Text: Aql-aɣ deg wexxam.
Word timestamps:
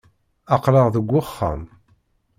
Aql-aɣ 0.55 0.87
deg 0.93 1.05
wexxam. 1.09 1.61